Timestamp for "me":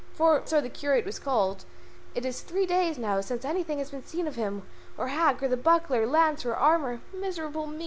7.67-7.79